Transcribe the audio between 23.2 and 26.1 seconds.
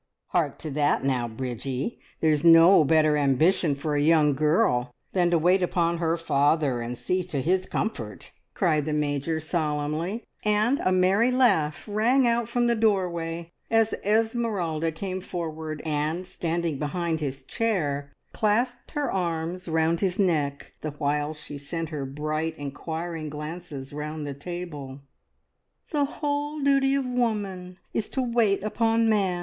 glances round the table. "The